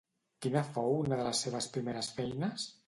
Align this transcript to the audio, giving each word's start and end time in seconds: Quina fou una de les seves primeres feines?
Quina 0.45 0.63
fou 0.77 0.95
una 1.03 1.21
de 1.21 1.29
les 1.29 1.45
seves 1.47 1.71
primeres 1.77 2.13
feines? 2.19 2.71